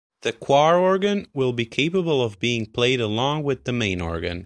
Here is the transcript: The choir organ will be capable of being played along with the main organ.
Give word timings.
The 0.23 0.33
choir 0.33 0.77
organ 0.79 1.27
will 1.31 1.53
be 1.53 1.67
capable 1.67 2.23
of 2.23 2.39
being 2.39 2.65
played 2.65 2.99
along 2.99 3.43
with 3.43 3.65
the 3.65 3.71
main 3.71 4.01
organ. 4.01 4.39